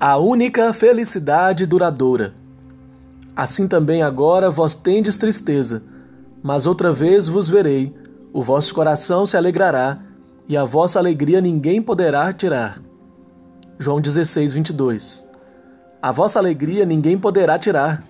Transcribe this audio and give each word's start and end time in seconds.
a 0.00 0.16
única 0.16 0.72
felicidade 0.72 1.66
duradoura. 1.66 2.32
Assim 3.34 3.66
também 3.66 4.00
agora 4.00 4.48
vós 4.48 4.72
tendes 4.72 5.18
tristeza, 5.18 5.82
mas 6.40 6.66
outra 6.66 6.92
vez 6.92 7.26
vos 7.26 7.48
verei, 7.48 7.92
o 8.32 8.40
vosso 8.40 8.72
coração 8.72 9.26
se 9.26 9.36
alegrará, 9.36 9.98
e 10.48 10.56
a 10.56 10.64
vossa 10.64 11.00
alegria 11.00 11.40
ninguém 11.40 11.82
poderá 11.82 12.32
tirar. 12.32 12.80
João 13.76 14.00
16, 14.00 14.52
22. 14.52 15.26
A 16.00 16.12
vossa 16.12 16.38
alegria 16.38 16.86
ninguém 16.86 17.18
poderá 17.18 17.58
tirar, 17.58 18.04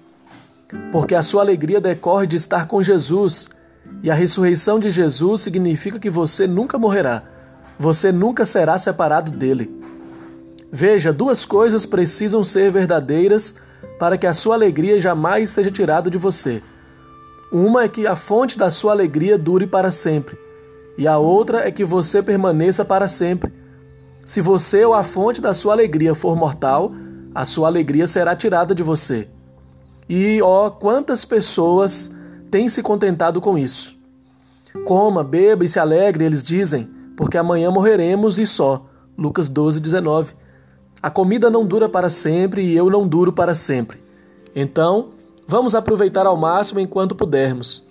porque 0.93 1.15
a 1.15 1.23
sua 1.23 1.41
alegria 1.41 1.81
decorre 1.81 2.27
de 2.27 2.37
estar 2.37 2.67
com 2.67 2.83
Jesus, 2.83 3.49
e 4.03 4.11
a 4.11 4.15
ressurreição 4.15 4.79
de 4.79 4.91
Jesus 4.91 5.41
significa 5.41 5.99
que 5.99 6.11
você 6.11 6.47
nunca 6.47 6.79
morrerá, 6.79 7.23
você 7.79 8.13
nunca 8.13 8.45
será 8.45 8.79
separado 8.79 9.31
dele. 9.31 9.78
Veja, 10.71 11.13
duas 11.13 11.45
coisas 11.45 11.87
precisam 11.87 12.45
ser 12.45 12.71
verdadeiras 12.71 13.55
para 13.99 14.19
que 14.19 14.27
a 14.27 14.35
sua 14.35 14.55
alegria 14.55 15.01
jamais 15.01 15.51
seja 15.51 15.71
tirada 15.71 16.11
de 16.11 16.19
você. 16.19 16.63
Uma 17.51 17.85
é 17.85 17.89
que 17.89 18.07
a 18.07 18.15
fonte 18.15 18.59
da 18.59 18.71
sua 18.71 18.93
alegria 18.93 19.39
dure 19.39 19.67
para 19.67 19.91
sempre, 19.91 20.39
e 20.99 21.07
a 21.07 21.17
outra 21.17 21.67
é 21.67 21.71
que 21.71 21.85
você 21.85 22.23
permaneça 22.23 22.85
para 22.85 23.09
sempre. 23.09 23.53
Se 24.25 24.43
você 24.43 24.85
ou 24.85 24.93
a 24.93 25.03
fonte 25.03 25.41
da 25.41 25.55
sua 25.55 25.73
alegria 25.73 26.15
for 26.15 26.37
mortal, 26.37 26.93
a 27.35 27.47
sua 27.47 27.69
alegria 27.69 28.07
será 28.07 28.37
tirada 28.37 28.75
de 28.75 28.83
você. 28.83 29.29
E 30.09 30.43
ó, 30.43 30.69
quantas 30.69 31.25
pessoas 31.25 32.15
têm 32.51 32.69
se 32.69 32.83
contentado 32.83 33.41
com 33.41 33.57
isso. 33.57 33.97
Coma, 34.85 35.25
beba 35.25 35.65
e 35.65 35.69
se 35.69 35.79
alegre, 35.79 36.25
eles 36.25 36.43
dizem, 36.43 36.91
porque 37.17 37.39
amanhã 37.39 37.71
morreremos 37.71 38.39
e 38.39 38.47
só. 38.47 38.87
Lucas 39.17 39.49
12, 39.49 39.81
19. 39.81 40.35
A 41.03 41.11
comida 41.11 41.49
não 41.49 41.65
dura 41.65 41.89
para 41.89 42.11
sempre 42.11 42.63
e 42.63 42.77
eu 42.77 42.91
não 42.91 43.07
duro 43.07 43.33
para 43.33 43.55
sempre. 43.55 44.03
Então, 44.55 45.11
vamos 45.47 45.75
aproveitar 45.75 46.27
ao 46.27 46.37
máximo 46.37 46.81
enquanto 46.81 47.15
pudermos. 47.15 47.87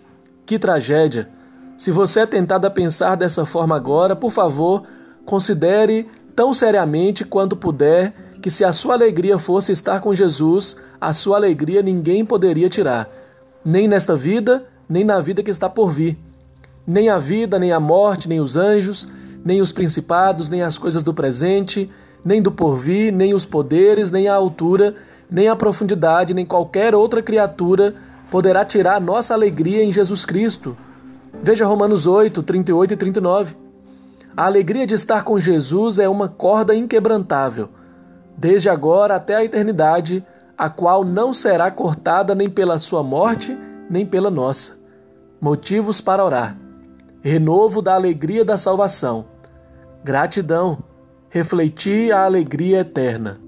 Que 0.46 0.60
tragédia! 0.60 1.30
Se 1.78 1.92
você 1.92 2.22
é 2.22 2.26
tentado 2.26 2.66
a 2.66 2.72
pensar 2.72 3.16
dessa 3.16 3.46
forma 3.46 3.76
agora, 3.76 4.16
por 4.16 4.32
favor, 4.32 4.84
considere 5.26 6.10
tão 6.36 6.54
seriamente 6.54 7.24
quanto 7.24 7.56
puder 7.56 8.14
que 8.42 8.52
se 8.52 8.64
a 8.64 8.74
sua 8.74 8.96
alegria 8.96 9.38
fosse 9.38 9.72
estar 9.72 10.02
com 10.02 10.14
Jesus, 10.14 10.78
a 11.00 11.14
sua 11.14 11.38
alegria 11.38 11.82
ninguém 11.82 12.26
poderia 12.26 12.70
tirar, 12.70 13.10
nem 13.64 13.88
nesta 13.88 14.16
vida, 14.16 14.66
nem 14.90 15.04
na 15.04 15.20
vida 15.20 15.44
que 15.44 15.52
está 15.52 15.70
por 15.70 15.92
vir. 15.92 16.18
Nem 16.86 17.10
a 17.10 17.18
vida, 17.18 17.60
nem 17.60 17.72
a 17.72 17.80
morte, 17.80 18.28
nem 18.28 18.40
os 18.40 18.56
anjos, 18.56 19.08
nem 19.44 19.62
os 19.62 19.72
principados, 19.72 20.50
nem 20.50 20.62
as 20.62 20.78
coisas 20.78 21.04
do 21.04 21.14
presente, 21.14 21.92
nem 22.24 22.42
do 22.42 22.52
porvir, 22.52 23.14
nem 23.14 23.34
os 23.34 23.46
poderes, 23.46 24.12
nem 24.12 24.28
a 24.28 24.36
altura, 24.36 24.96
nem 25.30 25.48
a 25.48 25.56
profundidade, 25.56 26.34
nem 26.34 26.46
qualquer 26.46 26.96
outra 26.96 27.22
criatura 27.22 27.96
poderá 28.30 28.66
tirar 28.66 29.00
nossa 29.00 29.34
alegria 29.34 29.84
em 29.84 29.92
Jesus 29.92 30.26
Cristo. 30.26 30.78
Veja 31.42 31.66
Romanos 31.66 32.06
8, 32.06 32.44
38 32.44 32.94
e 32.94 32.98
39. 32.98 33.56
A 34.36 34.46
alegria 34.46 34.86
de 34.86 34.94
estar 34.94 35.24
com 35.24 35.40
Jesus 35.40 36.00
é 36.00 36.08
uma 36.08 36.28
corda 36.28 36.76
inquebrantável, 36.76 37.70
desde 38.38 38.70
agora 38.70 39.16
até 39.16 39.36
a 39.36 39.44
eternidade, 39.44 40.26
a 40.58 40.70
qual 40.70 41.04
não 41.04 41.34
será 41.34 41.70
cortada 41.72 42.36
nem 42.36 42.50
pela 42.50 42.80
sua 42.80 43.04
morte, 43.04 43.58
nem 43.90 44.06
pela 44.06 44.30
nossa. 44.30 44.78
Motivos 45.40 46.02
para 46.02 46.24
orar. 46.24 46.58
Renovo 47.22 47.82
da 47.82 47.94
alegria 47.94 48.44
da 48.44 48.58
salvação. 48.58 49.26
Gratidão 50.04 50.80
refletir 51.30 52.12
a 52.12 52.26
alegria 52.26 52.80
eterna. 52.82 53.47